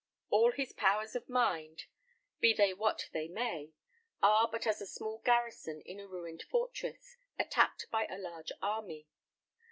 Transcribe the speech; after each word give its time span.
All 0.31 0.51
his 0.51 0.73
powers 0.73 1.15
of 1.15 1.29
mind, 1.29 1.83
be 2.39 2.53
they 2.53 2.73
what 2.73 3.07
they 3.13 3.27
may, 3.27 3.69
are 4.23 4.49
but 4.51 4.65
as 4.65 4.81
a 4.81 4.87
small 4.87 5.19
garrison 5.19 5.81
in 5.81 5.99
a 5.99 6.07
ruined 6.07 6.41
fortress, 6.49 7.17
attacked 7.37 7.85
by 7.91 8.07
a 8.07 8.17
large 8.17 8.51
army. 8.63 9.05